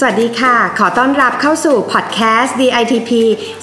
[0.00, 3.10] สวัสดีค่ะ ขอต้อนรับเข้าสู่พอดแคสต์ DITP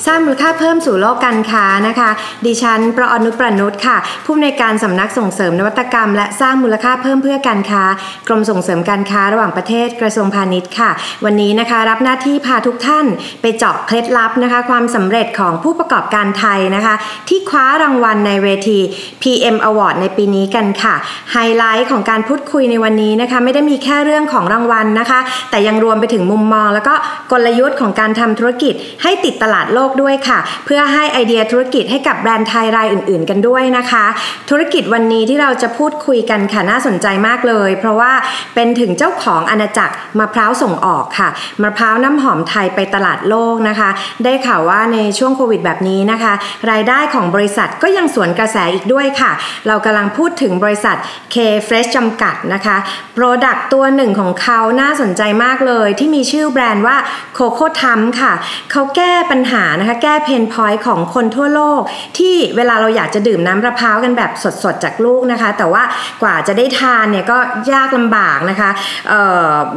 [0.06, 2.10] สร้างมูลค่าเพิ่มสู่โลกการค้านะคะ
[2.46, 7.84] ดิฉันประอนุประนุษค่ะ ผู้อำนวยการสำนักส่งเสริมนวัตกรรม และสร้างมูลค่าเพิ่มเพื่อการค้า
[8.28, 10.92] กรมส่งเสริมการค้าระหว่างประเทศกระทรวงพาณิชย์ค่ะ
[11.26, 13.06] วันนี้นะคะรับหน้าที่พาทุกท่าน
[13.42, 16.96] ไปเจาะเคล็ดลับนะคะ ความสำเร็จของผู้ประกอบการไทยนะคะ
[17.30, 18.80] ที่คว้ารางวัลในเวที
[19.22, 20.96] PM Award ในปีนี้กันค่ะ
[21.32, 25.20] ไฮไลท์ของการพูดคุยในวันนี้นะคะ ไม่ได้มีแค่เรื่องของรางวัลนะคะ
[25.52, 26.94] แต่ยังรวมไปถึงมุมมอง แล้วก็
[27.32, 28.74] กลยุทธ์ของการทำธุรกิจ
[29.04, 34.06] ให้ติดตลาดโลกด้วยค่ะ เพื่อให้ไอเดียธุรกิจให้กับแบรนด์ไทยรายอื่น ๆ กันด้วยนะคะ
[34.50, 38.12] ธุรกิจวันนี้ที่เราจะพูดคุยกันค่ะน่าสนใจมากเลย เพราะว่า
[38.56, 41.30] เป็นถึงเจ้าของอาณาจักรมะพร้าวส่งออกค่ะ
[41.64, 43.90] มะพร้าวน้ำหอมไทยไปตลาดโลกนะคะ
[44.24, 46.34] ได้ข่าวว่าในช่วงโควิดแบบนี้นะคะ
[46.72, 49.32] รายได้ของบริษัทก็ยังสวนกระแสอีกด้วยค่ะ
[49.68, 50.98] เรากำลังพูดถึงบริษัท
[51.34, 51.36] K
[51.68, 52.78] Fresh จำกัดนะคะ
[53.18, 56.98] Product ตัวหนึ่งของเขาน่าสนใจมากเลยที่มีชื่อแบรนด์ว่า
[57.38, 58.34] Coco t u m ค่ะ
[58.72, 61.82] เขาแก้ปัญหานะคะแก้เพนพอยต์ของคนทั่วโลก
[62.18, 64.32] ที่เวลาเราอยากจะดื่มน้ำมะพร้าวกันแบบ
[64.64, 65.84] สดๆจากลูกนะคะ แต่ว่า
[66.22, 67.38] กว่าจะได้ทานเนี่ยก็
[67.74, 68.70] ยากลำบากนะคะ
[69.10, 69.12] เ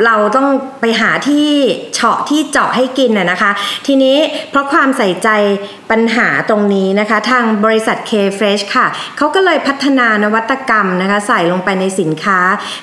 [0.07, 0.49] เราต้อง
[0.81, 1.49] ไปหาที่
[1.95, 3.51] เฉาะที่เจาะให้กินน่ะนะคะ
[3.87, 4.17] ทีนี้
[4.51, 5.29] เพราะความใส่ใจ
[5.91, 12.41] ปัญหาตรงนี้นะคะ ทางบริษัท K Fresh ค่ะเขาก็เลยพัฒนานวัตกรรมนะคะใส่ลงไปในสินค้า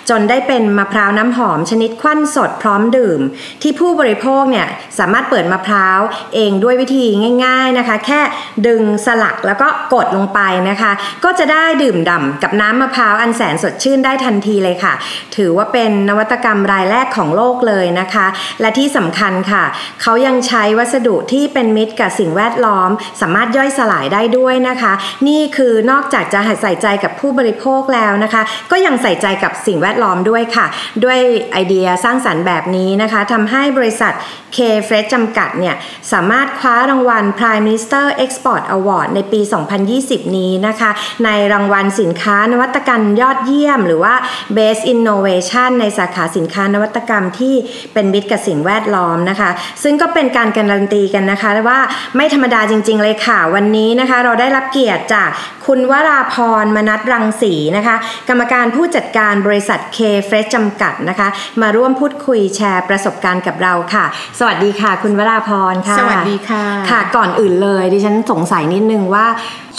[0.10, 3.20] จนได้เป็นมะพร้าวน้ำหอมชนิดควันสดพร้อมดื่ม
[3.62, 4.68] ที่ผู้บริโภคเนี่ย
[5.00, 6.00] สามารถเปิดมะพร้าว
[6.36, 7.06] เองด้วยวิธี
[7.46, 8.22] ง่าย ๆนะคะ แค่
[8.68, 10.92] ดึงสลักแล้วก็กดลงไปนะคะ
[11.24, 14.94] ก็จะได้ดื่มด่ำกับน้ำมะพร้าวอันแสนสดชื่นได้ทันทีเลยค่ะ
[15.36, 18.28] ถือว่าเป็นนวัตกรรมรายแรกของโลกเลยนะคะ
[18.62, 19.64] และที่สำคัญค่ะ
[20.02, 22.90] เขายังใช้วัสดุที่เป็นมิตรกับสิ่งแวดล้อม
[23.22, 24.94] สามารถย่อยสลายได้ด้วยนะคะ
[25.28, 30.66] นี่คือนอกจากจะใส่ใจกับผู้บริโภคแล้วนะคะ ก็ยังใส่ใจกับสิ่งแวดล้อมด้วยค่ะ
[31.04, 31.20] ด้วย
[31.52, 34.14] ไอเดียสร้างสรรค์แบบนี้นะคะทำให้บริษัท
[34.56, 34.58] K
[34.88, 35.76] Fresh จำกัดเนี่ย
[36.12, 39.42] สามารถคว้ารางวัล Prime Minister Export Award ในปี
[39.88, 40.92] 2020 นี้นะคะ
[41.26, 44.14] ในรางวัลสินค้านวัตกรรมยอดเยี่ยม หรือว่า
[44.58, 47.56] Best Innovation ในสาขาสินค้านวัตกรรมที่
[47.94, 49.50] เป็นมิตรกับสิ่งแวดล้อมนะคะ
[49.84, 51.80] ซึ่งก็เป็นการการันตีกันนะคะว่า
[52.16, 55.30] ไม่ธรรมดาจริง ๆ เลยค่ะ วันนี้นะคะเราได้รับเกียรติจาก
[55.66, 57.96] คุณวราพรมนัทรังสีนะคะ
[58.30, 61.28] กรรมการผู้จัดการบริษัท K Fresh จำกัดนะคะ
[61.62, 64.06] มาร่วมพูดคุยแชร์ประสบการณ์กับเราค่ะ
[64.40, 69.26] สวัสดีค่ะ คุณวราพรค่ะ สวัสดีค่ะ ค่ะ ก่อนอื่นเลยดิฉันสงสัยนิดนึงว่า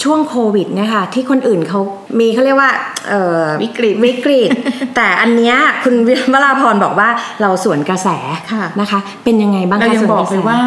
[0.03, 1.79] ช่วงโควิดเนี่ยค่ะที่คนอื่นเขา
[2.19, 2.71] มีเขาเรียกว่า
[3.61, 4.49] วิกฤตวิกฤต
[4.95, 5.95] แต่อันเนี้ยคุณ
[6.33, 7.09] วราพรบอกว่า
[7.41, 8.09] เราสวนกระแส
[8.81, 10.59] นะคะ เป็นยังไงบ้างคะเรายังบอกเลยว่า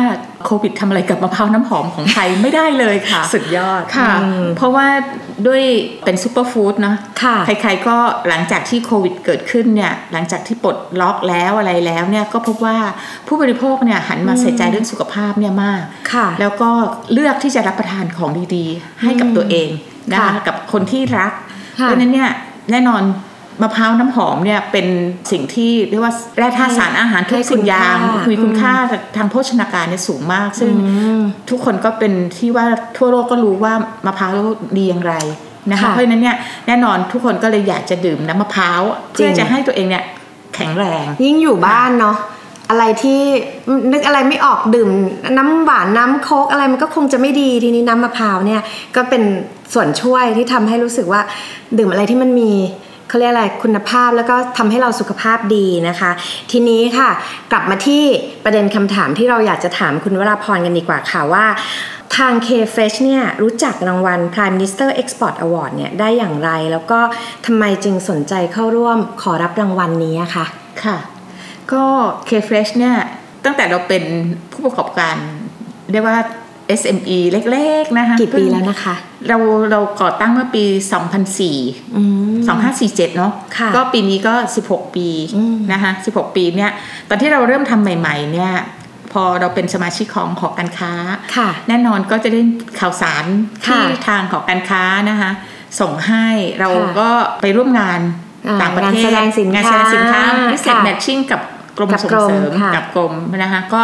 [0.44, 4.12] โควิดทำอะไรกับมะพร้าวน้ำหอมของไทยไม่ได้เลยค่ะ สุดยอดค่ะ
[4.56, 4.86] เพราะว่า
[5.46, 5.62] ด้วย
[6.04, 6.94] เป็นซูเปอร์ฟู้ดนะ
[7.46, 7.96] ใครๆก็
[8.28, 12.76] หลังจากที่โควิดเกิดขึ้นเนี่ยหลังจากที่ปลดล็อกแล้วอะไรแล้วเนี่ยก็พบว่า
[13.26, 15.82] ผู้บริโภคเนี่ยหันมาใส่ใจเรื่องสุขภาพเนี่ยมาก
[16.40, 16.70] แล้วก็
[17.12, 19.68] เลือกที่จะรับประทานของดีๆ ให้กับตัวเอง
[20.12, 21.32] นะคะกับคนที่รัก
[21.74, 22.30] เพราะนั้นเนี่ย
[22.70, 23.02] แน่นอน
[23.62, 24.86] มะพร้าวน้ำหอมเนี่ยเป็น
[25.30, 27.96] สิ่งที่เรียกว่าแร่ธาตุสารอาหารทุกสิ่งอย่าง
[28.30, 28.74] มีคุณค่า
[29.16, 30.72] ทางโภชนาการเนี่ยสูงมาก ซึ่ง
[31.50, 32.66] ทุกคนก็เป็นที่ว่า
[32.96, 33.74] ทั่วโลกก็รู้ว่า
[34.06, 34.32] มะพร้าว
[34.76, 35.14] ดีอย่างไร
[35.70, 36.36] นะคะเพราะฉะนั้นเนี่ย
[36.66, 38.80] แน่นอนทุกคนก็เลยอยากจะดื่มน้ำมะพร้าว
[39.12, 40.04] เพื่อจะให้ตัวเองเนี่ย
[40.54, 42.16] แข็งแรง ยิ่งอยู่บ้านเนาะ
[42.70, 43.20] อะไรที่
[43.92, 44.88] นึกอะไรไม่ออกดื่ม
[45.38, 48.62] น้ำหวานน้ำโค้กอะไรมันก็คงจะไม่ดีทีนี้น้ำมะพร้าวเนี่ย
[48.96, 49.22] ก็เป็น
[49.74, 51.20] ส่วนช่วยที่ทำให้รู้สึกว่า
[51.78, 52.52] ดื่มอะไรที่มันมี
[53.08, 56.10] เขาเรียกอะไรคุณภาพแล้วก็ทำให้เราสุขภาพดีนะคะ
[56.50, 57.10] ทีนี้ค่ะ
[57.52, 58.02] กลับมาที่
[58.44, 61.46] ประเด็นคำถามที่เราอยากจะถามคุณวราพรกันดีกว่าค่ะว่า
[62.16, 67.00] ทาง K Fresh เนี่ยรู้จักรางวัล Prime Minister Export Award เนี่ยได้อย่างไร แล้วก็
[67.46, 70.46] ทำไมจึงสนใจเข้าร่วมขอรับรางวัลนี้คะ
[70.84, 70.96] ค่ะ
[71.72, 71.84] ก็
[72.28, 72.96] K Fresh เนี่ย
[73.44, 74.02] ตั้งแต่เราเป็น
[74.52, 75.16] ผู้ประกอบการ
[75.92, 76.18] เรียกว่า
[76.80, 78.94] SME เล็ก ๆ นะคะกี่ปีแล้วนะคะ
[79.28, 79.36] เรา
[79.70, 80.64] เราก่อตั้งเมื่อปี
[81.36, 81.96] 2004
[82.48, 83.32] 2547 เนาะ
[83.74, 84.34] ก็ปีนี้ก็
[84.66, 85.08] 16 ปี
[85.72, 86.70] นะคะ16 ปีเนี่ย
[87.08, 88.52] ตอนที่เราเริ่มทำใหม่ ๆ เนี่ย
[89.12, 90.92] พอเราเป็นสมาชิกของหอการค้า
[91.68, 92.40] แน่นอนก็จะได้
[92.80, 93.24] ข่าวสาร
[93.64, 95.30] ที่ทางหอการค้านะคะ
[95.80, 96.26] ส่งให้
[96.60, 96.68] เรา
[96.98, 97.10] ก็
[97.42, 98.00] ไปร่วมงาน
[98.60, 99.10] ต่างประเทศ
[99.54, 101.40] งานแสดงสินค้าพิเศษแมทชิ่งกับ
[101.78, 103.82] กรมส่งเสริมกับกรมนะคะก็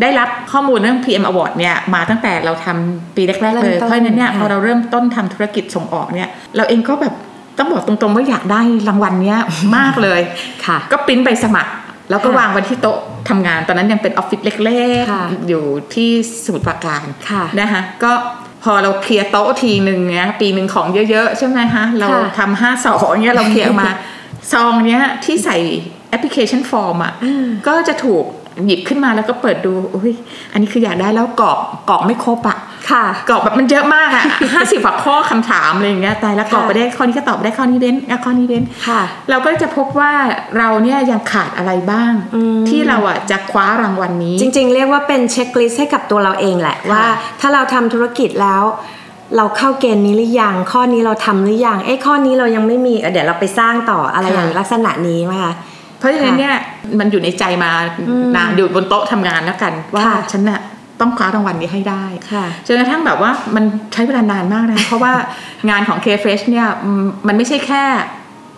[0.00, 7.14] ได้รับข้อมูลเรื่อง PM Award เนี่ยมาตั้งแต่เราทำปีแรกๆเลย เพราะฉะนั้นเนี่ยพอเราเริ่มต้นทำธุรกิจส่งออกเนี่ยเราเองก็แบบ
[7.58, 9.38] ต้องบอกตรงๆว่าอยากได้รางวัลเนี้ย
[9.76, 10.20] มากเลย
[10.66, 11.72] ค่ะ ก็ปริ้นใบสมัคร
[12.10, 12.98] แล้วก็วางไว้ที่โต๊ะ
[13.28, 15.64] ทำงานตอนนั้นยังเป็นออฟฟิศเล็กค่ะๆอยู่
[15.94, 16.10] ที่
[16.44, 18.12] สมุทรปราการค่ะนะคะก็
[18.64, 23.90] พอเราเคลียร์โต๊ะทีหนึ่งเนี้ยปีหนึ่งของเยอะๆ ใช่ไหมคะเราค่ะทำห้าสองเนี้ยเราเคลียร์ออกมา
[24.52, 25.58] ซองเนี้ยที่ใส่
[26.14, 28.24] application form อะอืมก็จะถูก
[28.66, 30.12] หยิบขึ้นมาแล้วก็เปิดดูอุ้ย
[30.52, 31.58] อันนี้คืออยากได้แล้วกรอก
[31.90, 32.58] กรอกไม่ครบอะ
[32.90, 34.24] ค่ะกรอกแบบมันเยอะมากอะ
[34.54, 40.12] ห้าสิบกว่าข้อคำถามอะไรอย่างเงี้ยตายแล้วกรอกไปได้ข้อนี้ก็ตอบได้ข้อนี้เว้นอะข้อนี้เว้นค่ะ เราก็จะพบว่า
[40.58, 47.04] เราเนี่ยยังขาดอะไรบ้างอืมที่เราอะจะคว้ารางวัลนี้ จริง ๆ เรียกว่าเป็น checklist ให้กับตัวเราเองแหละว่า
[47.40, 48.62] ถ้าเราทำธุรกิจแล้ว
[49.36, 55.73] เราเข้าเกณฑ์นี้หรือยัง ข้อนี้เราทำหรือยัง เอ้ข้อนี้เรายังไม่มีเออเดี๋ยวเราไปสร้างต่ออะไรอย่างลักษณะนี้ไหมคะเพ
[56.04, 56.56] ราะฉะนั้นเนี่ย
[56.98, 57.70] มันอยู่ในใจมา
[58.08, 60.60] อืมนานอยู่บนโต๊ะทำงานแล้วกัน ว่าค่ะฉันน่ะ
[61.00, 65.12] ต้องคว้ารางวัลนี้ให้ได้ค่ะจนกระทั่งแบบว่ามันใช้เวลานานมากนะ เพราะว่า
[65.70, 67.84] งานของ K-Fresh เนี่ยอืมมันไม่ใช่แค่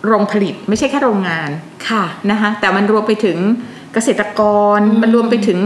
[0.07, 1.49] โรงผลิตไม่ใช่แค่โรงงาน
[1.89, 3.37] ค่ะนะคะแต่มันรวมไปถึง
[3.97, 4.41] เกษตรก
[4.77, 5.59] รมันรวมไปถึง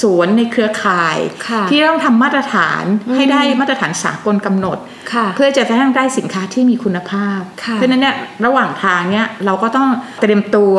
[0.00, 1.16] สวนในเครือข่าย
[1.48, 2.82] ค่ะที่ต้องทำมาตรฐาน
[3.16, 4.78] ให้ได้มาตรฐานสากลกำหนด
[5.12, 9.88] ค่ะเพื่อจะกระทั่งได้สินค้าที่มีคุณภาพค่ะเพราะฉะนั้นเนี่ยระหว่างทางเนี่ยเราก็ต้อง
[10.20, 10.76] เตรียมตัว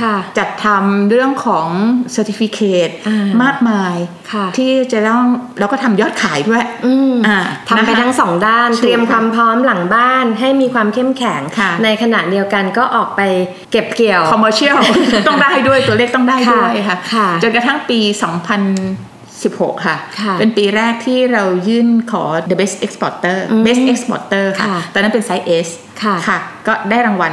[0.00, 1.68] ค่ะจัดทำเรื่องของ
[2.16, 3.96] Certificate อ่ามมากมาย
[4.32, 5.24] ค่ะที่จะต้อง
[5.58, 13.20] แล้วก็ทำยอดขายด้วยอืมอ่าทำไปนะคะทั้งสองด้านถูกเตรียมค่ะความพร้อมหลังบ้านให้มีความเข้มแข็งค่ะในขณะเดียวกันก็ออกไป
[13.72, 14.76] เก็บเกี่ยว commercial
[15.28, 18.00] ต้องได้ด้วยตัวเลขต้องได้ด้วยค่ะค่ะจนกระทั่งปี
[19.08, 25.68] 2016ค่ะค่ะ เป็นปีแรกที่เรายื่นขอ the best exporter อืม best exporter ค่ะค่ะ ตอนนั้นเป็นไซส์ S
[26.28, 27.32] ค่ะ ก็ได้รางวัล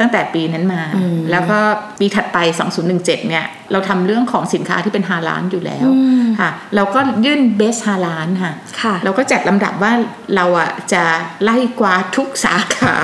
[0.00, 1.58] ตั้งแต่ปีนั้นมาอืมแล้วก็
[1.98, 2.38] ปีถัดไป
[2.78, 9.92] 2017 เนี่ย เราทำเรื่องของสินค้าที่เป็นฮาลานอยู่แล้วอืมค่ะ เราก็ยื่น best ฮาลานค่ะค่ะ เราก็จัดลำดับว่า
[10.36, 11.02] เราอะจะ
[11.44, 12.94] ไล่กว่าทุกสาขา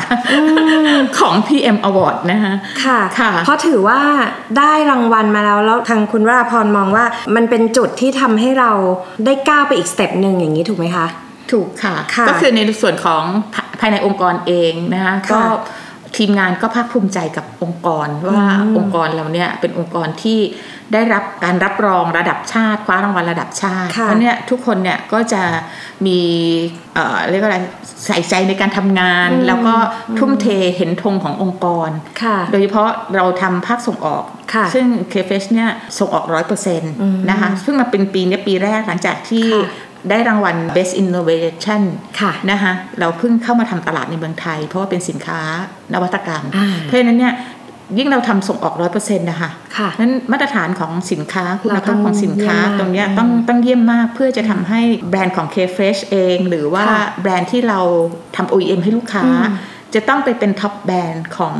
[1.18, 2.54] ของ PM Award นะคะ
[2.84, 4.00] ค่ะค่ะ เพราะถือว่า
[4.58, 7.04] ได้รางวัลมาแล้ว แล้วทางคุณวราพรมองว่า
[7.34, 8.72] มันเป็นจุดที่ทำให้เรา
[9.24, 11.06] ได้ก้าวไปอีก step หนึ่งอย่างนี้ถูกไหมคะ
[11.52, 13.22] ถูกค่ะค่ะก็คือในส่วนของ
[13.54, 15.40] ภาภายในองค์กรเองนะคะค่ะก็
[16.16, 20.40] ทีมงานก็ภาคภูมิใจกับองค์กรว่าอืมองค์กรเราเนี่ยเป็นองค์กรที่
[20.92, 25.42] ได้รับการรับรองระดับชาติคว้ารางวัลระดับชาติค่ะเพราะเนี่ยทุกคนเนี่ยก็จะ
[26.06, 26.20] มี
[26.94, 27.58] เอ่อเรียกว่าอะไร
[28.06, 29.74] ใส่ใจในการทำงานอืมแล้วก็
[30.18, 31.90] ทุ่มเทเห็นธงขององค์กร
[32.22, 34.24] ค่ะโดยเฉพาะเราทำภาคส่งออก
[34.54, 41.82] ค่ะซึ่ง k f s เนี่ยส่งออกร้อยเปอร์เซ็นต์มนะคะเพิ่งมาเป็นปีเนี้ยปีแรกหลังจากที่ค่ะ ได้รางวัล Best Innovation
[42.20, 45.40] ค่ะนะคะเราเพิ่งเข้ามาทำตลาดในเมืองไทย เพราะว่าเป็นสินค้า
[45.94, 47.34] นวัตกรรมอ่าเพราะฉะนั้นเนี่ย
[47.98, 57.80] ยิ่งเราทำส่งออกร้อยเปอร์เซ็นต์นะคะค่ะนั้นมาตรฐานของสินค้าคุณเราต้ภาองพของสินค้าเยี่ยมมากตรงเนี้ยอืมต้องต้องเยี่ยมมากเพื่อจะทำให้แบรนด์ของ K-Fresh เอง หรือว่าค่ะแบรนด์ที่เรา
[58.36, 59.54] ทำ OEM ให้ลูกค้าอืม
[59.94, 61.54] จะต้องไปเป็น top brand ของ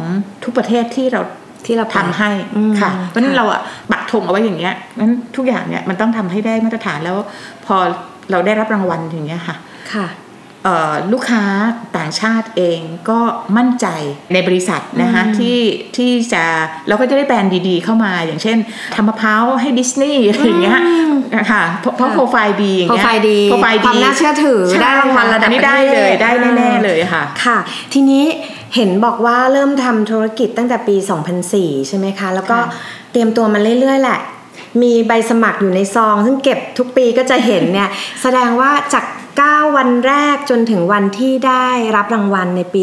[0.45, 1.21] ทุกประเทศที่เรา
[1.67, 3.61] ที่เราไปทำให้อืมค่ะ เพราะฉะนั้นค่ะเราอะ
[3.91, 7.17] ปักธงเอาไว้อย่างเงี้ยนั้นทุกอย่างเนี่ยมันต้องทำให้ได้มาตรฐานแล้ว
[7.67, 7.77] พอ
[8.31, 9.57] เราได้รับรางวัลอย่างเงี้ยค่ะ
[9.95, 10.07] ค่ะ
[10.65, 11.43] เอ่อลูกค้า
[11.97, 12.81] ต่างชาติเอง
[13.11, 13.21] ก็
[13.57, 13.87] มั่นใจ
[14.33, 15.59] ในบริษัทนะคะอืมที่
[15.97, 16.45] ที่จะ
[16.89, 18.59] เราก็จะได้แบรนด์ดีๆเข้ามา อย่างเช่น
[18.95, 20.79] ทำมะพร้าวให้ดิสนีย์อะไรอย่างเงี้ย
[21.53, 27.59] ค่ะเพราะเพราะค่ะโปรไฟล์ดีอย่างเงี้ยไฟล์ดีโปรไฟล์คดีวามน่าเชื่อถือใช่ได้รางวัลระดับอันนี้ได้เลยได้อ่าแน่ๆเลยค่ะค่ะ
[27.93, 28.25] ทีนี้
[28.75, 30.97] เห็นบอกว่าเริ่มทำธุรกิจตั้งแต่ปี
[31.43, 34.21] 2004 ใช่ไหมคะ แล้วก็ค่ะเตรียมตัวมาเรื่อยๆแหละ
[34.83, 37.89] มีใบสมัครอยู่ในซอง ซึ่งเก็บทุกปีก็จะเห็นเนี่ย
[38.23, 39.05] แสดงว่าจาก
[39.41, 42.83] 9 วันแรกจนถึงวันที่ได้รับรางวัลในปี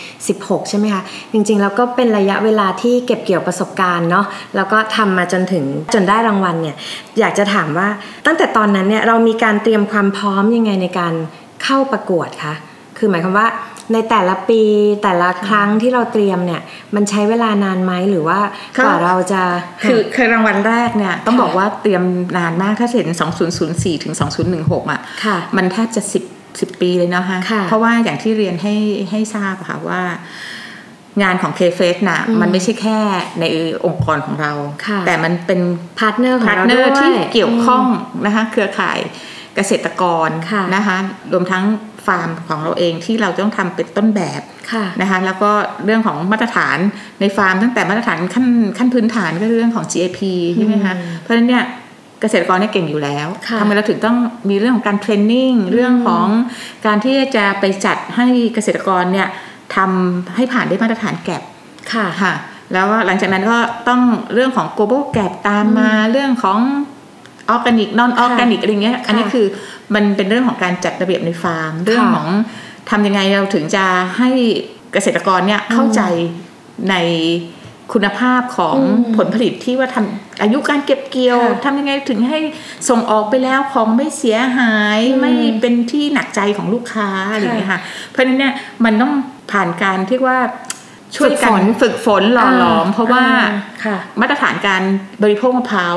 [0.00, 6.76] 2016 ใช่ไหมคะ จริงๆ แล้วก็เป็นระยะเวลาที่เก็บเกี่ยวประสบการณ์เนาะแล้วก็ทำมาจนถึงจนได้รางวัลเนี่ย
[7.20, 7.88] อยากจะถามว่า
[8.26, 11.14] ตั้งแต่ตอนนั้นเนี่ยเรามีการเตรียมความพร้อมยังไงในการ
[11.62, 12.54] เข้าประกวดคะ
[12.98, 13.48] คือหมายความว่า
[13.92, 14.62] ในแต่ละปี
[15.02, 16.62] แต่ละครั้งที่เราเตรียมเนี่ย
[16.94, 18.38] มันใช้เวลานานไหมหรือว่า
[18.76, 19.42] ก็กว่าเราจะ
[19.82, 22.02] คือคือรางวัลแรกเนี่ย ต้องค่ะบอกว่าเตรียม
[22.38, 23.08] นานมากถ้าเห็น
[23.56, 24.14] 2004 ถึง
[24.52, 26.02] 2016 อะค่ะมันแทบจะ
[26.34, 28.74] 10 10 ปีเลยเนาะฮะค่ะเพราะว่าอย่างที่เรียนให้
[29.10, 30.02] ให้ทราบอะค่ะว่า
[31.22, 32.98] งานของ k f a c e น่ะอืมมันไม่ใช่แค่
[33.40, 33.44] ใน
[33.86, 34.52] องค์กรของเรา
[34.86, 35.60] ค่ะแต่มันเป็น
[35.98, 37.84] partner ของเราด้วย partner ที่เกี่ยวข้อง
[38.26, 38.98] นะคะเครือข่าย
[39.56, 40.96] เกษตรกรค่ะนะคะ
[41.32, 41.64] รวมทั้ง
[41.99, 44.40] ฟาร์มของเราเองที่เราต้องทำเป็นต้นแบบ
[44.72, 45.50] ค่ะนะคะแล้วก็
[45.84, 46.78] เรื่องของมาตรฐาน
[47.20, 48.46] ในฟาร์ม ตั้งแต่มาตรฐานขั้น
[48.78, 50.20] ขั้นพื้นฐานก็เรื่องของ GAP
[50.54, 51.64] ใช่ไหมคะอืมเพราะฉะนั้นเนี่ย
[52.20, 54.16] เกษตรกรเนี่ยเก่งอยู่แล้วค่ะทำไมเราถึงต้อง
[54.50, 56.26] มีเรื่องของการเทรนนิ่งเรื่องของ
[56.86, 59.28] การที่จะไปจัดให้เกษตรกรเนี่ย
[59.76, 61.42] ทำให้ผ่านได้มาตรฐานแกบ
[61.92, 62.32] ค่ะค่ะ
[62.72, 64.00] แล้วหลังจากนั้นก็ต้อง
[64.34, 66.58] เรื่องของ Global GAP ตามมาเรื่องของ
[67.50, 69.46] organic non-organic อะไรเงี้ยอันนี้คือ
[69.94, 72.26] มันเป็นเรื่องของการจัดระเบียบในฟาร์ม เรื่องของ
[72.90, 73.84] ทำยังไงเราถึงจะ
[74.18, 74.30] ให้
[74.92, 76.02] เกษตรกรเนี่ยเข้าใจ
[76.90, 76.94] ใน
[77.92, 78.76] คุณภาพของ
[79.16, 82.38] ผลผลิตที่ว่าทำอายุการเก็บเกี่ยวทำยังไงถึงให้
[82.88, 87.80] ส่งออกไปแล้วของไม่เสียหายไม่เป็นที่หนักใจของลูกค้าอะไรอย่างเงี้ยค่ะ
[88.10, 88.54] เพราะฉะนั้นเนี่ย
[88.84, 89.12] มันต้อง
[89.52, 90.38] ผ่านการที่ว่า
[91.16, 93.24] ช่วยกันฝึกฝนหล่อหลอม เพราะว่า
[94.20, 94.82] มาตรฐานการ
[95.22, 95.96] บริโภคมะพร้าว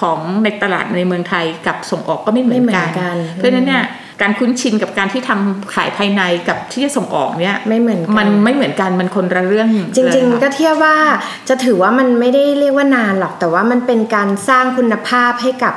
[0.00, 2.64] ของในตลาดในเมืองไทยกับส่งออกก็ไม่เหมือน
[2.98, 3.84] กัน เพราะฉะนั้นเนี่ย
[4.24, 10.96] การคุ้นชินกับการที่ทำขายภายในกับที่จะส่งออกเนี่ยไม่เหมือนมันไม่เหมือนกันมันคนละเรื่อง จริง ๆ ก็เทียบว่า
[11.48, 15.74] จะถือว่ามันไม่ได้เรียกว่านานหรอกแต่ว่ามันเป็นการสร้างคุณภาพให้กับ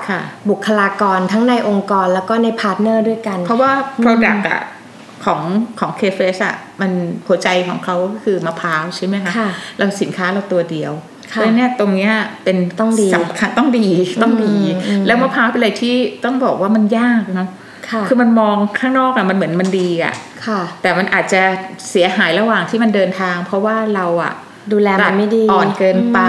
[0.49, 3.71] บุคลากรทั้งในองค์กรแล้วก็ใน partner ด้วยกัน เพราะว่า
[4.05, 4.61] Product อะ
[5.25, 5.41] ของ
[5.79, 6.91] ของเคเฟสอะมัน
[7.27, 9.31] หัวใจของเขาคือมะพร้าวใช่ไหมคะ
[9.77, 10.93] เราสินค้าเราตัวเดียว
[11.29, 12.13] เพราะเนี่ยตรงเนี้ย
[12.43, 13.87] เป็นต้องดีสำคัญต้องดี
[14.23, 14.55] ต้องดี
[15.05, 17.47] แล้วมะพร้าวเป็นอะไรที่ต้องบอกว่ามันยากนะ
[18.07, 20.13] คือมันมองข้างนอกอะมันเหมือนมันดีอะ
[20.81, 21.41] แต่มันอาจจะ
[21.89, 24.33] เสียหายระหว่างที่มันเดินทาง เพราะว่าเราอะ
[24.71, 26.19] ดูแลมันไม่ดีอ่อนเกินไป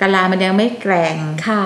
[0.00, 1.16] กะลามันยังไม่แกร่ง
[1.48, 1.64] ค่ะ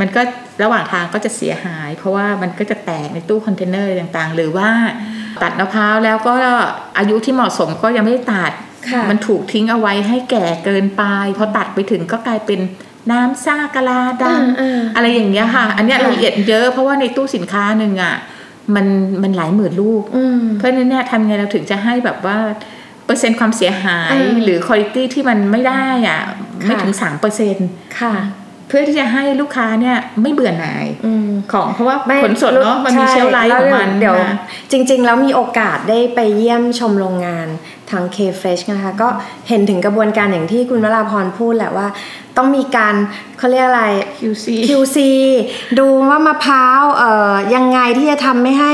[0.00, 0.20] มันก็
[0.62, 4.68] ระหว่างทางก็จะเสียหาย เพราะว่ามันก็จะแตกในตู้คอนเทนเนอร์ต่างๆ หรือว่า
[5.42, 6.34] ตัดมะพร้าวแล้วก็
[6.98, 8.52] อายุที่เหมาะสมก็ยังไม่ตัด
[9.10, 11.02] มันถูกทิ้งเอาไว้ให้แก่เกินไป
[11.38, 12.60] พอตัดไปถึงก็กลายเป็น
[13.10, 18.14] น้ำซ่ากะลาดำอะไรอย่างเงี้ยค่ะ อันนี้ละเอียดเยอะเพราะว่าในตู้สินค้าหนึ่งอะ
[18.74, 18.86] มัน
[19.22, 20.02] มันหลายหมื่นลูก
[20.58, 22.38] เพราะนั้นเนี่ยทำไงเราถึงจะให้แบบว่า
[23.04, 26.20] เปอร์เซ็นต์ความเสียหายหรือคุณภาพที่มันไม่ได้อะ
[26.66, 27.68] ไม่ถึงสามเปอร์เซ็นต์
[28.00, 28.14] ค่ะ
[28.68, 30.86] เพื่อที่จะให้ลูกค้าเนี่ยไม่เบื่อหน่าย
[31.52, 34.16] ของเพราะว่าผลสดเนาะมันมีเชลไลท์ของมันเดี๋ยว
[34.70, 37.46] จริง ๆ แล้วมีโอกาสได้ไปเยี่ยมชมโรงงาน
[37.90, 39.08] ทาง K Fresh นะคะ ก็
[39.48, 41.86] เห็นถึงกระบวนการอย่างที่คุณวราพรพูดแหละว่า
[42.36, 42.94] ต้องมีการ
[43.38, 43.84] เขาเรียกอะไร
[44.18, 44.98] QC QC
[45.78, 48.72] ดูว่ามะพร้าวเอ่อยังไงที่จะทำไม่ให้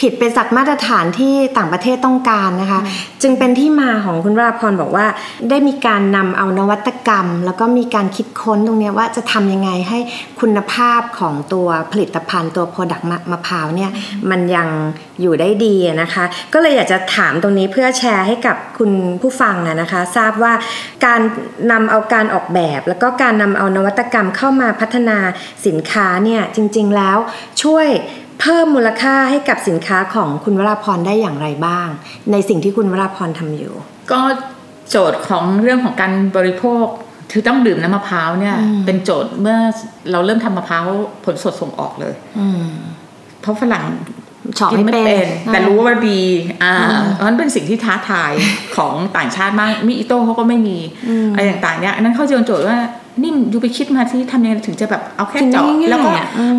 [0.00, 2.80] ผิดไปจากมาตรฐานที่ต่างประเทศต้องการนะคะ
[3.22, 5.06] จึงเป็นที่มาของคุณวราพรบอกว่า
[5.50, 9.98] ได้มีการนำเอานวัตกรรม แล้วก็มีการคิดค้นตรงนี้ว่าจะทำยังไงให้
[10.40, 13.90] คุณภาพของตัวผลิตภัณฑ์ตัว product มะพร้าวเนี่ย
[14.30, 14.68] มันยัง
[15.20, 18.90] อยู่ได้ดีนะคะ ก็เลยอยากจะถามตรงนี้เพื่อแชร์ให้กับคุณ
[19.22, 20.52] ผู้ฟังนะคะ ทราบว่า
[21.06, 21.20] การ
[21.72, 25.18] นำเอาการออกแบบ แล้วก็การนำเอานวัตกรรมเข้ามาพัฒนา
[25.66, 27.18] สินค้าเนี่ยจริง ๆ แล้ว
[27.62, 27.88] ช่วย
[28.40, 31.88] เพิ่มมูลค่าให้กับสินค้าของคุณวราพรได้อย่างไรบ้าง
[32.32, 33.74] ในสิ่งที่คุณวราพรทำอยู่
[34.12, 34.20] ก็
[34.90, 36.86] โจทย์ของเรื่องของการบริโภค
[37.32, 39.58] คือต้องดื่มน้ำมะพร้าวเนี่ย เป็นโจทย์เมื่อ
[40.12, 40.84] เราเริ่มทำมะพร้าว
[41.24, 42.14] ผลสดส่งออกเลย
[43.40, 43.84] เพราะฝรั่ง
[44.72, 46.22] กินไม่เป็น แต่รู้ว่าดี
[46.64, 46.74] อ่า
[47.14, 48.32] เพราะนั้นเป็นสิ่งที่ท้าทาย
[48.76, 50.78] ของต่างชาติมากมีอิโต้เขาก็ไม่มี
[51.32, 52.78] อะไรต่างๆเนี่ยนั้นเขาเจอโจทย์ว่า
[53.24, 56.10] นิ่มอยู่ไปคิดมาที่ทำยังไงถึงจะแบบเอาแค่เจาะแล้วก็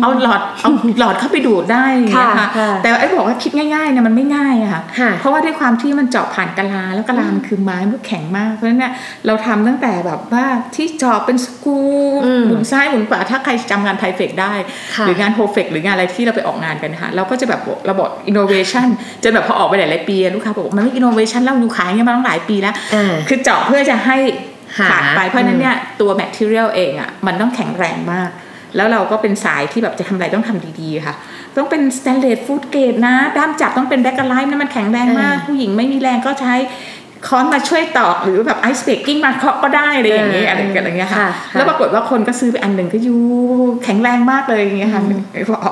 [0.02, 1.86] เอาหลอดเอาหลอดเข้าไปดูดได้
[2.16, 2.28] ค่ะ
[2.82, 4.82] แต่ไอ้บอกว่าคิดง่ายๆเนี่ยมันไม่ง่ายอะค่ะ
[5.20, 8.92] เพราะว่าด้วยความที่มันเจาะผ่านกะลาแล้วกะลามันคือไม้มันแข็งมากเพราะฉะนั้นเนี่ย
[9.26, 11.78] เราทำตั้งแต่แบบว่าที่เจาะเป็นสกู
[12.46, 14.54] หมุนซ้ายหมุนขวาถ้าใครจำงาน THAIFEX ได้
[15.06, 18.86] หรืองาน HOFEX หรืองานอะไรที่เราไปออกงานกันค่ะเราก็จะแบบเราบอกอินโนเวชัน
[19.22, 22.74] จนแบบพอออกไปหลายๆปีลูกค้าบอกมันไม่อินโนเวชันแล้วอยู่ขายเงี้ยมาตั้งหลายปีแล้ว
[23.28, 24.16] คือเจาะเพื่อจะให้
[24.76, 28.30] ขาดไปเพราะนั้นเนี่ยตัว material เองอะมันต้องแข็งแรงมาก
[28.76, 31.14] แล้วเราก็เป็นสายที่แบบจะทำอะไรต้องทำดีๆค่ะ
[31.56, 36.54] ต้องเป็นสแตนเลส food grade นะ ด้ามจับต้องเป็น Bakelite นะมันแข็งแรงมาก ผู้หญิงไม่มีแรงก็ใช้
[37.28, 41.18] ค้อนมาช่วยตอกหรือแบบ ice breaking มาเคาะก็ได้อะไรอย่างเงี้ยอะไรอย่างเงี้ยค่ะ
[41.52, 43.16] แล้วปรากฏว่าคนก็ซื้อไปอันหนึ่งก็ยู
[43.84, 45.02] แข็งแรงมากเลยอย่างเงี้ยค่ะ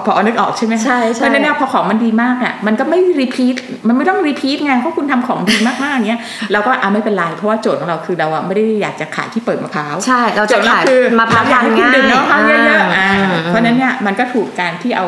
[0.07, 3.57] พอนึกออกใช่ไหมใช่เพราะนั้นเนี่ยพอของมันดีมากอะมันก็ไม่ repeat
[3.89, 6.21] มันไม่ต้อง repeat ไงเพราะคุณทำของดีมากๆเงี้ย
[6.53, 10.85] เราก็อะไม่เป็นไรเพราะว่าโจทย์ของเราคือเราอะไม่ได้อยากจะขายที่เปิดมะพร้าวใช่เราจะขาย
[11.19, 15.07] มะพร้าวอยากให้คุณดื่มมะพร้าวเยอะๆเพราะนั้นเนี่ยมันก็ถูกการที่เอา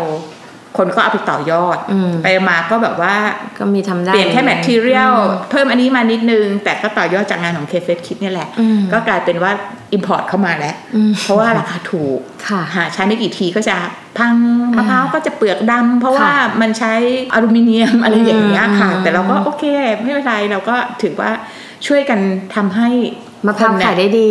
[0.79, 1.79] คนก็เอาไปต่อยอด
[2.23, 3.15] ไปมาก็แบบว่า
[3.59, 5.13] ก็มีทำได้เปลี่ยนแค่ material
[5.51, 8.49] เพิ่มอันนี้มานิดนึง แต่ก็ต่อยอดจากงานของ K-Fresh คิดนี่แหละ
[8.93, 9.53] ก็กลายเป็นว่า
[9.93, 10.75] import เข้ามาแล้ว
[11.23, 12.19] เพราะว่าราคาถูก
[12.75, 13.77] หาใช้ไม่กี่ทีก็จะ
[14.19, 14.35] พัง
[14.77, 16.93] มะพร้าวก็จะเปลือกดำเพราะว่ามันใช้
[17.35, 19.65] อลูมิเนียมอะไรอย่างเงี้ยค่ะ แต่เราก็โอเค
[20.03, 21.31] ไม่เป็นไรเราก็ถือว่า
[21.87, 22.21] ช่วยกัน
[22.55, 22.89] ทำให้
[23.47, 24.29] มะพร้าวขายได้ดี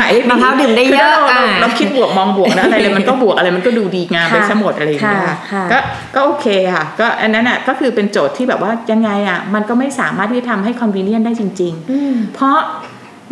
[0.00, 1.12] ขายได้ดีมะพร้าวดื่มได้เยอะ
[1.60, 5.38] เราคิดบวกมองบวกนะอะไรเลยมันก็บวกอะไรมันก็ดูดีงามไปสมดอะไรอย่างเงี้ย
[5.72, 5.78] ก็
[6.14, 11.72] ก็โอเคค่ะ ก็อันนั้นอะก็คือเป็นโจทย์ที่แบบว่ายังไงอะมันก็ไม่สามารถที่จะทำให้คอนเวเนียนได้จริง
[12.04, 12.58] ๆ เพราะ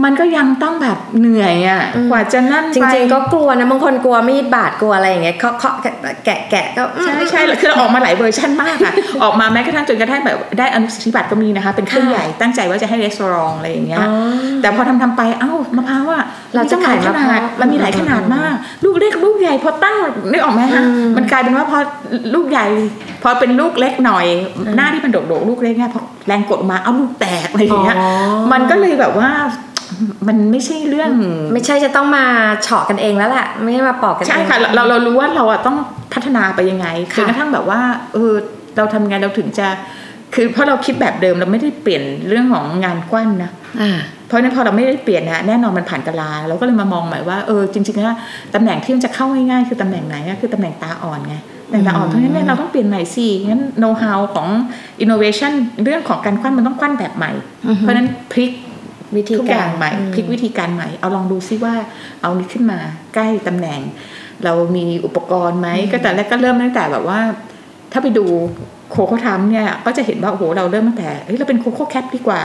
[0.04, 5.74] มันก็ยังต้องแบบเหนื่อยอะกว่าจะนั่นจริงๆก็กลัวนะบางคนกลัวมีดบาดกลัวอะไรอย่างเงี้ยเคาะเคาะ
[6.24, 14.06] แกะแกะก็ใช่ใช่คือเราออกมาหลายเวอร์ชันมากอะออกมาแม้กระทั่งจนกระทั่งแบบได้อนุสิทธิบัตรก็มีนะคะ เป็นเครื่องใหญ่ตั้งใจว่าจะให้รีสอร์ทอะไรอย่างเงี้ย
[14.62, 18.54] แต่พอทำทำไปเอ้ามะพร้าวอะเราจะขายขนาดมันมีหลายขนาดมาก
[18.84, 19.96] ลูกเล็กลูกใหญ่พอตั้ง
[20.30, 20.82] นึกออกไหมคะ
[21.16, 21.78] มันกลายเป็นว่าพอ
[22.34, 22.66] ลูกใหญ่
[23.22, 24.26] พอเป็นลูกเล็กหน่อย
[24.76, 27.96] หน้าที่มันโดดๆลูกเล็กเนี่ยพอแรงกดมาเอาลูกแตกอะไรอย่างเงี้ย
[28.52, 29.30] มันก็เลยแบบว่า
[30.28, 31.10] มันไม่ใช่เรื่อง
[31.52, 32.24] ไม่ใช่จะต้องมา
[32.62, 35.76] เฉาะกันเองแล้วแหละไม่ใช่มาปอกกันเองใช่ค่ะเราเรารู้ว่าเราต้อง
[36.14, 37.80] พัฒนาไปยังไงจนกระทั่งแบบว่า
[38.12, 38.32] เออ
[38.76, 39.66] เราทำไงเราถึงจะ
[40.34, 43.50] คือเพราะเราคิดแบบเดิมเราไม่ได้เปลี่ยนเรื่องของงานกว้านนะ
[44.26, 48.16] เพราะนั้นพอเราไม่ได้เปลี่ยนนะแน่นอนมันผ่านกาลาเราก็เลยมามองใหม่ว่าเออจริงๆแล้ว
[48.54, 51.36] ตำแหน่งที่มันจะเข้าง่ายๆคือตำแหน่งไหนคือตำแหน่งตาอ่อนไง
[51.86, 54.46] ตาอ่อนเพราะฉะนั้นเราต้องเปลี่ยนใหม่สิงั้นโน้ตฮาวของ
[55.00, 55.52] อินโนเวชัน
[55.84, 57.32] เรื่องของการคว้นมันต้องคว้นแบบใหม่
[57.78, 58.50] เพราะนั้นพลิก
[59.16, 61.74] วิธีการใหม่พลิกวิธีการใหม่ เอาลองดูซิว่า
[62.20, 62.78] เอานี้ขึ้นมา
[63.14, 63.80] ใกล้ตำแหน่ง
[64.44, 67.20] เรามีอุปกรณ์ไหมก็แต่แรกก็เริ่มตั้งแต่แบบว่า
[67.92, 68.24] ถ้าไปดู
[68.90, 72.40] โคโค่ทำเนี่ยก็จะเห็นว่าโอ้โหเราเริ่มตั้งแต่เฮ้ยเราเป็นโคโค่แคปดีกว่า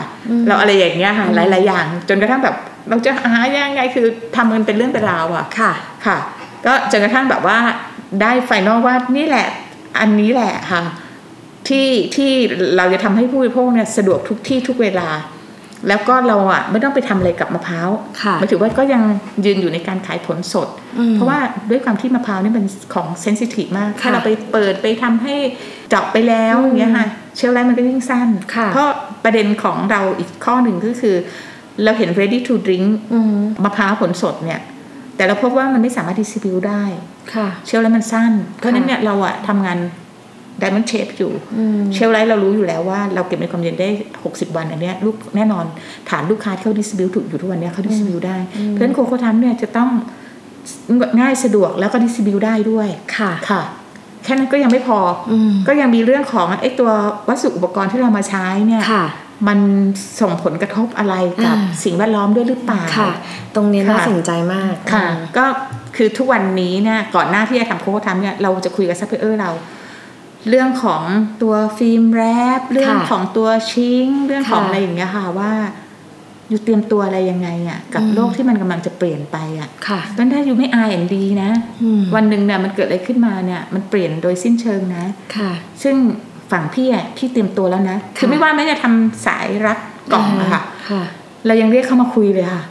[0.48, 2.56] เราอะไรอย่างเงี้ยค่ะหลายๆอย่าง จนกระทั่งแบบ
[2.90, 5.74] เราจะหายังไงคือทำมันเป็นเรื่องเป็นราวอะค่ะ
[6.06, 6.18] ค่ะ
[6.66, 7.58] ก็จนกระทั่งแบบว่า
[8.22, 9.48] ได้ไฟนอลว่านี่แหละ
[10.00, 10.84] อันนี้แหละค่ะ
[11.68, 12.32] ที่ที่
[12.78, 15.10] เราจะทำให้ผู้บริโภคเนี่ยสะดวกทุกที่ทุกเวลา
[15.88, 17.90] แล้วก็เราอะไม่ต้องไปทำอะไรกับมะพร้าว
[18.36, 19.02] หมายถึงว่าก็ยัง
[19.46, 20.68] ยืนอยู่ในการขายผลสด
[21.12, 21.40] เพราะว่า
[21.70, 25.36] ด้วยความที่มะพร้าวนี่เป็นของ sensitive มาก ถ้าเราไปเปิดไปทำให้
[25.90, 28.30] เจาะไปแล้วอย่างเงี้ยค่ะ shelf life มันก็ยิ่งสั้น
[28.74, 28.90] เพราะ
[29.24, 31.16] ประเด็นของเราอีกข้อหนึ่งก็คือ
[31.84, 32.88] เราเห็น ready to drink
[33.64, 34.62] มะพร้าวผลสดเนี่ย
[35.16, 36.84] แต่เราพบว่ามันไม่สามารถ distribute ได้
[37.66, 41.32] shelf life มันสั้น เพราะนั้นเนี่ยเราอะทำงาน diamond shape อยู่
[41.94, 43.90] shelf life เรารู้อยู่แล้วว่าเราเก็บในความเย็นได้
[44.24, 45.66] 60 วันอันนี้ลูกแน่นอน
[46.10, 48.38] ฐานลูกค้าที่เขา distribute ถูกอยู่ทุกวันนี้เขา distribute ได้
[48.70, 49.90] เพราะฉะนั้น Coco Thumb เนี่ยจะต้อง
[51.20, 53.62] ง่ายสะดวกแล้วก็ distribute ได้ด้วยค่ะค่ะ
[54.24, 55.00] แค่นั้นก็ยังไม่พอ
[55.68, 56.92] ก็ยังมีเรื่องของไอ้ตัว
[57.28, 58.84] วัสดุอุปกรณ์ที่เรามาใช้เนี่ย
[59.48, 59.60] มัน
[60.22, 63.12] ส่งผลกระทบอะไรกับสิ่งแวดล้อมด้วยหรือเปล่าค่ะ
[63.56, 65.06] ตรงนี้น่าสนใจมากค่ะ
[65.38, 65.46] ก็
[65.96, 69.52] คือทุกวันนี้เนี่ยก่อนหน้าที่จะทำ Coco Thumb เนี่ยเราจะคุยกับซัพพลายเออร์เรา
[70.50, 71.04] เรื่องของ
[71.42, 72.24] ตัวฟิล์มแร
[72.60, 75.52] ปเรื่องของตัวชิงเรื่องของอะไรอย่างเงี้ยค่ะว่า
[76.50, 79.70] อยู่เตรียมตัวอะไรยังไงอะ กับโลกที่มันกำลังจะเปลี่ยนไปอะ
[80.14, 81.50] เพราะถ้าอยู่ไม่อายอย่างดีนะ
[82.16, 85.06] วันหนึ่งเนี่ยมันเกิดอะไรขึ้นมาเนี่ย มันเปลี่ยนโดยสิ้นเชิงนะ
[85.36, 85.52] ค่ะ
[85.84, 85.96] ซึ่ง
[86.52, 89.78] ฝั่งพี่อะพี่เตรียมตัวแล้วนะ คือไม่ว่าแม้จะทำสายรัด
[90.14, 90.64] กล่องอะค่ะ
[91.46, 92.64] เรายังเรียกเข้ามาคุยเลยค่ะ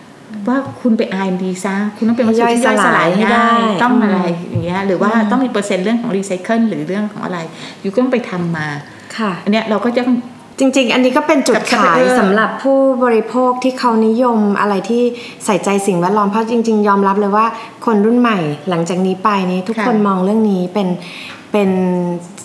[0.49, 4.19] ว่าคุณไปอดีซะคุณต้องเป็นวัสดุที่ย่อยสลายง่ายต้องอะไร
[4.49, 7.39] อย่างเงี้ยหรือว่าต้องมีเปอร์เซ็นต์เรื่องของรีไซเคิลหรือเรื่องของอะไร
[7.81, 8.69] อยู่ก็ต้องไปทำมา
[9.17, 10.03] ค่ะอันเนี้ยเราก็จะ
[10.59, 15.03] จริง ๆ อันนี้ก็เป็นจุดขายสำหรับผู้บริโภคที่เขานิยมอะไรที่
[15.45, 17.47] ใส่ใจสิ่งแวดล้อมเพราะจริง ๆ ยอมรับเลยว่า
[17.87, 18.39] คนรุ่นใหม่
[18.71, 20.89] หลังจากนี้ไปนี้ทุกคนมองเรื่องนี้เป็น
[21.53, 21.71] เป็น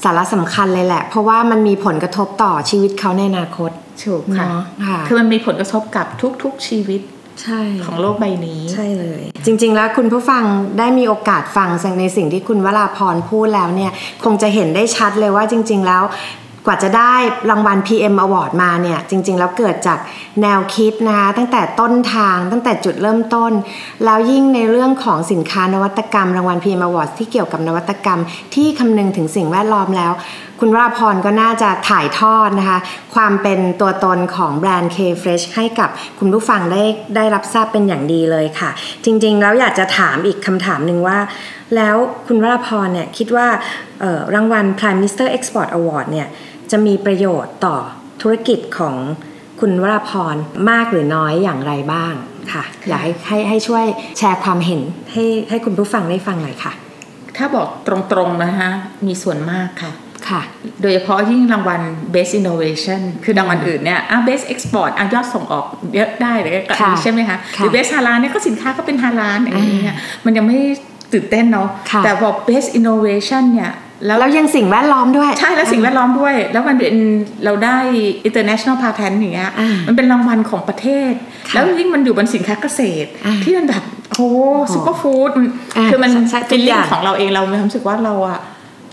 [0.03, 3.71] สาระสำคัญเลยแหละ เพราะว่ามันมีผลกระทบต่อชีวิตเขาในอนาคต
[4.03, 4.47] ถูกค่ะ
[5.07, 6.05] คือมันมีผลกระทบกับ
[6.43, 7.01] ทุก ๆชีวิต
[7.41, 10.43] ใช่ของโลกใบนี้ใช่เลย จริง ๆ แล้วคุณผู้ฟัง
[10.79, 13.91] ได้มีโอกาสฟังในสิ่งที่คุณวราพรพูดแล้วเนี่ย
[14.23, 16.03] คงจะเห็นได้ชัดเลยว่าจริง ๆ แล้ว
[16.65, 17.13] กว่าจะได้
[17.49, 19.99] รางวัล PM Award มาเนี่ยจริง ๆ แล้วเกิดจาก
[20.41, 23.51] แนวคิดนะคะตั้งแต่ต้นทางตั้งแต่จุดเริ่มต้น
[24.05, 28.19] แล้วยิ่งในเรื่องของสินค้านวัตกรรมรางวัล PM Award ที่เกี่ยวกับนวัตกรรม
[28.55, 30.13] ที่คำนึงถึงสิ่งแวดล้อมแล้ว
[30.59, 32.79] คุณราพรก็น่าจะถ่ายทอดนะคะ
[33.15, 36.83] ความเป็นตัวตนของแบรนด์ K-Fresh ให้กับคุณผู้ฟังได้
[37.15, 38.69] ได้รับทราบเป็นอย่างดีเลยค่ะ
[39.05, 41.17] จริง ๆ แล้วอยากจะถามอีกคำถามหนึ่งว่า
[41.75, 41.95] แล้ว
[42.27, 43.47] คุณราพรเนี่ยคิดว่า
[44.35, 46.27] รางวัล Prime Minister Export Award เนี่ย
[46.71, 47.77] จะมีประโยชน์ต่อ
[48.21, 48.95] ธุรกิจของ
[49.59, 50.35] คุณวราพร
[50.69, 52.13] มากหรือน้อยอย่างไรบ้าง
[52.53, 53.85] ค่ะ อยากให้ให้ให้ช่วย
[54.17, 56.73] แชร์ความเห็นให้ให้คุณผู้ฟังได้ฟังหน่อยค่ะ
[57.37, 58.69] ถ้าบอกตรงๆนะคะ
[59.07, 59.91] มีส่วนมากค่ะ
[60.29, 60.41] ค่ะ
[60.81, 61.81] โดยเฉพาะยิ่งรางวัล
[62.13, 70.59] Best Innovation คือรางวัลอื่นเนี่ยอะ Best Export อะยอดส่งออกเยอะได้เลยก็ใช่ไหมคะ หรือ Best ฮาลานเนี่ยก็สินค้าก็เป็นฮาลานอะไรอย่างเงี้ยมันยังไม่
[71.13, 71.69] ตื่นเต้นเนาะ
[72.03, 73.71] แต่บอก Best Innovation เนี่ย
[74.05, 76.95] แล้วยังสิ่งแวดล้อมด้วย ใช่แล้วสิ่งแวดล้อมด้วย แล้วมันเป็น
[77.45, 77.77] เราได้
[78.27, 79.51] international patent อย่างเงี้ย
[79.87, 81.13] มันเป็นรางวัลของประเทศ
[81.53, 83.09] แล้วยิ่งมันอยู่บนสินค้าเกษตร
[83.43, 83.83] ที่มันแบบ
[84.15, 84.29] โอ้
[84.73, 85.29] superfood
[85.91, 86.11] คือมัน
[86.51, 88.39] feeling ของเราเองเรามีความรู้สึกว่าเราอะ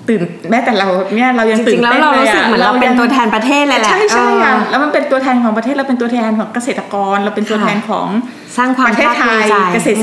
[0.09, 8.09] ตื่นแม้แต่เราเนี่ยเรายังตื่นเต้นเลยอะเราเป็นตัวแทนประเทศเลยแหละใช่ใช่อะแล้วมันเป็นตัวแทนของประเทศเราเป็นตัวแทนของเกษตรกร เราเป็นตัวแทนของ
[8.57, 9.99] สร้างความประเทศไทยเกษตร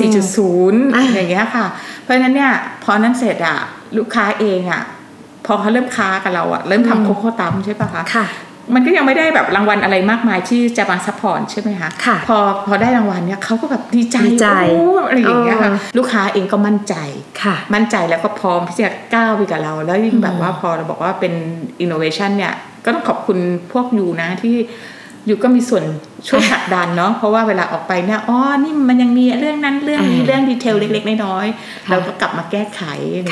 [0.55, 1.65] 4.0 อย่างเงี้ยค่ะ
[2.01, 2.51] เพราะฉะนั้นเนี่ย
[2.83, 3.57] พอนั้นเสร็จอะ
[3.97, 4.83] ลูกค้าเองอะ
[5.45, 8.25] พอเขาเริ่มค้ากับเราอะเริ่มทำโคโค่ตัมใช่ปะคะค่ะ
[8.73, 14.47] มันก็ยังไม่ได้แบบรางวัลอะไรมากมายที่จะมา support ใช่ไหมคะค่ะพอพอได้รางวัลเนี่ยเขาก็แบบดีใจใจ
[15.07, 16.95] อะไรอย่างเงี้ยค่ะลูกค้าเองก็มั่นใจ
[17.43, 21.33] ค่ะ มั่นใจแล้วก็พร้อมที่จะก้าวไปกับเรา แล้วยิ่งแบบว่าพอเราบอกว่าเป็น
[21.81, 22.53] อินโนเวชันเนี่ย
[22.85, 23.37] ก็ต้องขอบคุณ
[23.71, 24.55] พวก you นะที่
[25.27, 25.83] อยู่ก็มีส่วน
[26.27, 32.81] ช่วยผลักดันเนาะเพราะว่าเวลาออกไปเนี่ยอ๋อนี่มันยังมีเรื่องนั้นเรื่องนี้เรื่อง detail เล็กๆน้อยๆเราก็กลับมาแก้ไข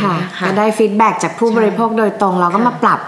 [0.02, 0.16] ค่ะ
[0.48, 3.00] ก็ได้ feedback จากผู้บริโภคโดยตรงเราก็มาปรับ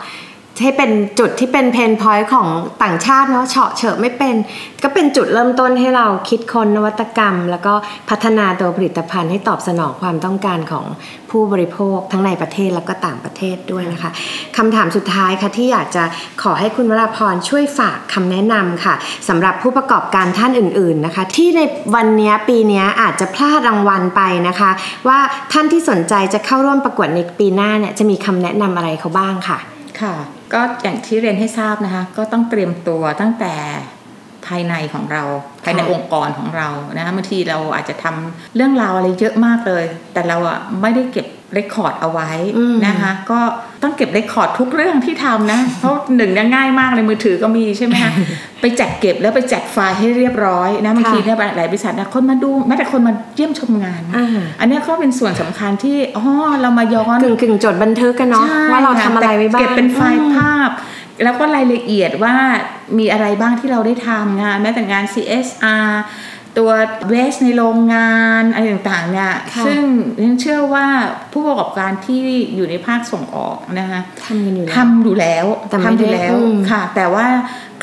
[0.61, 2.47] ให้เป็นจุดที่เป็น pain point ของ
[2.83, 4.35] ต่างชาติเนาะเฉาะเฉอะไม่เป็น
[4.83, 7.73] ก็เป็นจุดเริ่มต้นให้เราคิดค้นนวัตกรรม แล้วก็
[8.09, 10.85] พัฒนาตัวผลิตภัณฑ์ให้ตอบสนองความต้องการของ
[11.31, 14.11] ผู้บริโภคทั้งในประเทศแล้วก็ต่างประเทศด้วยนะคะ
[14.57, 16.03] คำถามสุดท้ายค่ะที่อยากจะ
[16.41, 18.95] ขอให้คุณวราพรช่วยฝากคำแนะนำค่ะ
[19.29, 21.61] สำหรับผู้ประกอบการท่านอื่น ๆนะคะ ที่ใน
[21.95, 24.71] วันนี้ปีนี้อาจจะพลาดรางวัลไปนะคะ
[25.07, 25.19] ว่า
[25.51, 29.59] ท่านที่สนใจจะเข้าร่วมประกวดในปีหน้าเนี่ยจะมีคำแนะนำอะไรเขาบ้างค่ะ
[30.01, 30.13] ค่ะ
[30.53, 33.53] ก็อย่างที่เรียนให้ทราบนะคะ ก็ต้องเตรียมตัวตั้งแต่
[34.47, 35.23] ภายในของเรา
[35.63, 42.29] ภายในองค์กรของเรานะคะบางทีเราอาจจะทำเรื่องราวอะไรเยอะมากเลย แต่เราอะไม่ได้เก็บ เรคคอร์ดเอาไว้
[42.87, 43.39] นะคะ ก็
[43.83, 48.11] ต้องเก็บเรคคอร์ดทุกเรื่องที่ทำนะ เพราะหนึ่งเนี่ยง่ายมากในมือถือก็มีใช่ไหมคะ
[48.61, 54.01] ไปจัดเก็บแล้วไปจัดไฟล์ให้เรียบร้อยนะบางทีเนี่ยหลายบริษัทนะคนมาดูแม้แต่คนมาเยี่ยมชมงาน
[54.59, 56.25] อันนี้ก็เป็นส่วนสำคัญที่อ๋อ
[56.61, 60.71] เรามาย้อนกึ่งกึ่งจดบันทึกกันเนาะว่าเราทำอะไรไว้บ้างเก็บเป็นไฟล์ภาพ
[61.23, 62.35] แล้วก็รายละเอียดว่า
[62.97, 65.89] มีอะไรบ้างที่เราได้ทำงานแม้แต่งาน CSR
[66.57, 66.71] ตัว
[67.09, 69.31] เวสในโรงงานอะไรต่างๆเนี่ย
[69.65, 69.81] ซึ่ง
[70.23, 70.87] ฉันเชื่อว่า
[71.31, 72.21] ผู้ประกอบการที่
[72.55, 75.45] อยู่ในภาคส่งออกนะคะทำกันอยู่ทำอยู่แล้ว
[75.85, 76.33] ทำอยู่แล้ว
[76.71, 77.27] ค่ะ แต่ว่า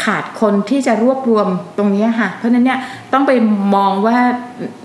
[0.04, 1.46] ขาดคนที่จะรวบรวม
[1.78, 2.78] ตรงนี้ค่ะ เพราะนั้นเนี่ย
[3.12, 3.32] ต้องไป
[3.74, 4.18] มองว่า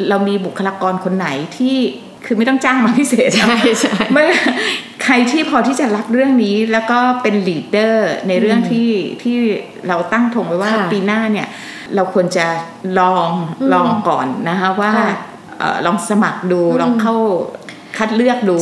[0.09, 1.77] เรามีบุคลากรคนไหนที่
[2.25, 4.25] คือไม่ต้องจ้างมาพิเศษใช่ใช่เมื่อ
[5.05, 8.89] ใครที่พอที่จะรับเรื่องนี้แล้วก็เป็นลีดเดอร์ในเรื่องที่
[9.23, 9.37] ที่
[9.87, 11.47] เราตั้งธงไว้ว่าปีหน้าเนี่ย
[11.95, 12.45] เราควรจะ
[12.99, 13.29] ลอง
[13.73, 14.91] ลองก่อนนะคะว่า
[15.85, 17.15] ลองสมัครดูลองเข้า
[17.97, 18.57] คัดเลือกดู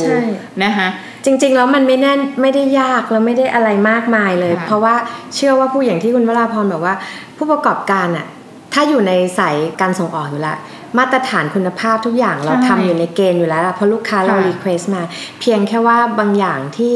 [0.64, 0.88] นะคะ
[1.26, 4.96] จริงๆแล้วมันไม่แน่นไม่ได้ยากแล้วไม่ได้อะไรมากมายเลย เพราะว่า
[5.36, 6.96] เชื่อว่าผู้อย่างที่คุณวราพรบอกว่า
[7.38, 8.26] ผู้ประกอบการอะ
[8.74, 10.58] ถ้าอยู่ในสายการส่งออกอยู่แล้ว
[10.98, 15.02] มาตรฐานคุณภาพทุกอย่างเราทำอยู่ในเกณฑ์อยู่แล้วเพราะลูกค้าเรา request มา
[15.40, 16.96] เพียงแค่ว่าบางอย่างที่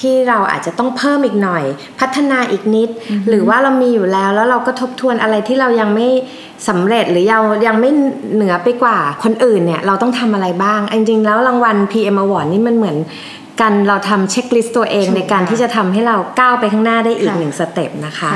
[0.00, 1.64] ที่เราอาจจะต้องเพิ่มอีกหน่อย
[2.00, 2.88] พัฒนาอีกนิด
[3.28, 6.08] หรือว่าเรามีอยู่แล้วแล้วเราก็ทบทวนอะไรที่เรายังไม่
[6.68, 7.90] สำเร็จหรือยังยังไม่
[8.34, 12.98] เหนือไปกว่าคนอื่นเนี่ยเราต้องทำอะไรบ้าง จริงๆแล้วรางวัล PM Award นี่มันเหมือน
[13.60, 18.30] กันเราทำ checklist ตัวเองในการที่จะทำให้เราก้าวไปข้างหน้าได้อีกหนึ่ง step นะคะ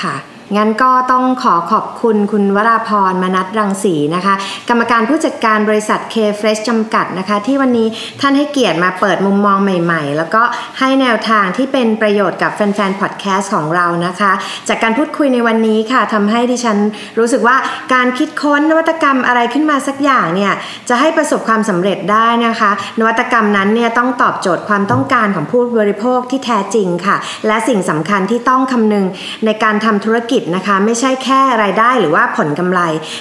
[0.00, 0.14] ค่ะ
[0.56, 4.34] งั้นก็ต้องขอขอบคุณคุณวราพรมนัทรังสีนะคะ
[4.68, 7.86] กรรมการผู้จัดการบริษัท K Fresh จำกัดนะคะ ที่วันนี้
[8.20, 10.42] ท่านให้เกียรติมาเปิดมุมมองใหม่ ๆ แล้วก็
[10.78, 14.32] ให้แนวทางที่เป็นประโยชน์กับแฟนๆพอดแคสต์ของเรานะคะ
[14.68, 16.78] จากการพูดคุยในวันนี้ค่ะทำให้ดิฉัน
[17.18, 17.56] รู้สึกว่า
[17.94, 20.52] การคิดค้นนวัตกรรมอะไรขึ้นมาสักอย่างเนี่ย
[20.88, 29.06] จะให้ประสบความสำเร็จได้นะคะ นวัตกรรมนั้นเนี่ยต้องตอบโจทย์ความต้องการของผู้บริโภคที่แท้จริงค่ะ และสิ่งสำคัญที่ต้องคำนึง
[29.44, 32.80] ในการทำธุรกิจนะคะไม่ใช่แค่รายได้หรือว่าผลกำไร